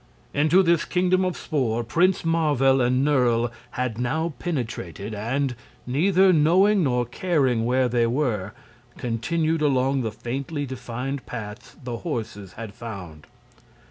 Into 0.33 0.63
this 0.63 0.83
Kingdom 0.83 1.23
of 1.23 1.37
Spor 1.37 1.83
Prince 1.83 2.25
Marvel 2.25 2.81
and 2.81 3.05
Nerle 3.05 3.51
had 3.77 3.99
now 3.99 4.33
penetrated 4.39 5.13
and, 5.13 5.55
neither 5.85 6.33
knowing 6.33 6.83
nor 6.83 7.05
caring 7.05 7.67
where 7.67 7.87
they 7.87 8.07
were, 8.07 8.51
continued 8.97 9.61
along 9.61 10.01
the 10.01 10.11
faintly 10.11 10.65
defined 10.65 11.23
paths 11.27 11.75
the 11.83 11.97
horses 11.97 12.53
had 12.53 12.73
found. 12.73 13.27